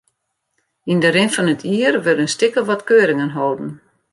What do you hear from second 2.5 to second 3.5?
of wat keuringen